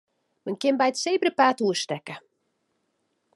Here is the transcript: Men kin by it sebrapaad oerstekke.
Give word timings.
Men 0.45 0.55
kin 0.63 0.77
by 0.79 0.87
it 0.93 1.01
sebrapaad 1.03 1.57
oerstekke. 1.65 2.15